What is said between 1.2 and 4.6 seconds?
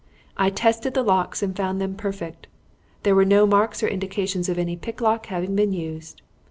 and found them perfect; there were no marks or indications of